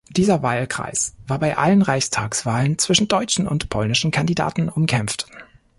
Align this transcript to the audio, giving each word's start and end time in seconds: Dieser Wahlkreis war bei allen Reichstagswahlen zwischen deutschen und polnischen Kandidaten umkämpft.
Dieser 0.09 0.41
Wahlkreis 0.41 1.13
war 1.27 1.37
bei 1.37 1.59
allen 1.59 1.83
Reichstagswahlen 1.83 2.79
zwischen 2.79 3.07
deutschen 3.07 3.47
und 3.47 3.69
polnischen 3.69 4.09
Kandidaten 4.09 4.67
umkämpft. 4.67 5.27